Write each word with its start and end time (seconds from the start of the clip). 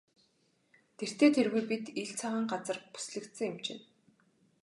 Тэртэй 0.97 1.29
тэргүй 1.35 1.63
бид 1.69 1.85
ил 2.01 2.11
цагаан 2.19 2.45
газар 2.51 2.77
бүслэгдсэн 2.93 3.47
юм 3.51 3.57
чинь. 3.65 3.83